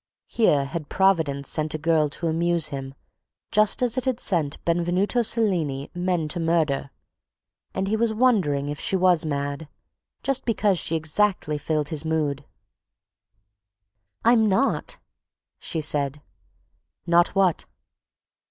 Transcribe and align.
Here 0.25 0.65
had 0.65 0.89
Providence 0.89 1.47
sent 1.47 1.75
a 1.75 1.77
girl 1.77 2.09
to 2.09 2.25
amuse 2.25 2.69
him 2.69 2.95
just 3.51 3.83
as 3.83 3.99
it 3.99 4.19
sent 4.19 4.57
Benvenuto 4.65 5.21
Cellini 5.21 5.91
men 5.93 6.27
to 6.29 6.39
murder, 6.39 6.89
and 7.75 7.87
he 7.87 7.95
was 7.95 8.11
wondering 8.11 8.67
if 8.67 8.79
she 8.79 8.95
was 8.95 9.27
mad, 9.27 9.69
just 10.23 10.43
because 10.43 10.79
she 10.79 10.95
exactly 10.95 11.59
filled 11.59 11.89
his 11.89 12.03
mood. 12.03 12.45
"I'm 14.25 14.49
not," 14.49 14.97
she 15.59 15.81
said. 15.81 16.19
"Not 17.05 17.35
what?" 17.35 17.67